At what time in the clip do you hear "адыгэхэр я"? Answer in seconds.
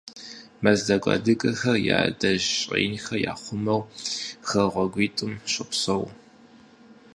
1.15-1.97